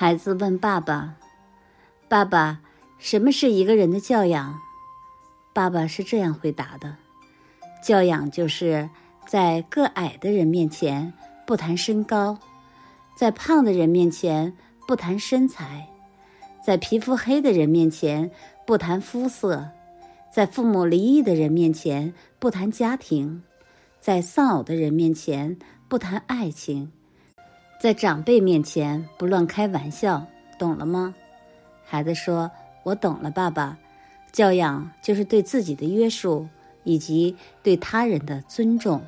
[0.00, 1.16] 孩子问爸爸
[2.08, 2.60] ：“爸爸，
[2.98, 4.56] 什么是一个人的教养？”
[5.52, 6.94] 爸爸是这样回答的
[7.82, 8.88] ：“教养就是
[9.26, 11.12] 在个矮的人面前
[11.44, 12.38] 不谈身高，
[13.16, 14.56] 在胖的人面前
[14.86, 15.88] 不谈身材，
[16.64, 18.30] 在皮肤黑的人面前
[18.64, 19.68] 不谈肤色，
[20.32, 23.42] 在父母离异的人面前不谈家庭，
[24.00, 25.58] 在丧偶的人面前
[25.88, 26.92] 不谈爱情。”
[27.78, 30.26] 在长辈面前不乱开玩笑，
[30.58, 31.14] 懂了吗？
[31.84, 32.50] 孩子说
[32.82, 33.78] ：“我懂了，爸爸。
[34.32, 36.48] 教养就是对自己的约束，
[36.82, 39.00] 以及对他人的尊重。”